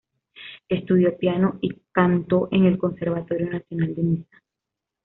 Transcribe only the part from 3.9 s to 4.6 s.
de Niza.